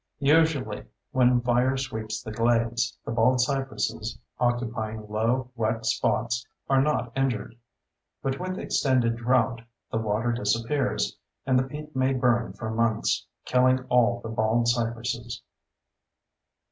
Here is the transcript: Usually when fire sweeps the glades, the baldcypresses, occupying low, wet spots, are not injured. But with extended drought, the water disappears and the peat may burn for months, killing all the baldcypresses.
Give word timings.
Usually 0.17 0.83
when 1.11 1.41
fire 1.41 1.77
sweeps 1.77 2.23
the 2.23 2.31
glades, 2.31 2.97
the 3.05 3.11
baldcypresses, 3.11 4.17
occupying 4.39 5.07
low, 5.07 5.51
wet 5.55 5.85
spots, 5.85 6.43
are 6.67 6.81
not 6.81 7.11
injured. 7.15 7.55
But 8.23 8.39
with 8.39 8.57
extended 8.57 9.15
drought, 9.17 9.61
the 9.91 9.99
water 9.99 10.31
disappears 10.31 11.19
and 11.45 11.59
the 11.59 11.67
peat 11.67 11.95
may 11.95 12.13
burn 12.13 12.53
for 12.53 12.71
months, 12.71 13.27
killing 13.45 13.81
all 13.89 14.21
the 14.21 14.29
baldcypresses. 14.29 15.43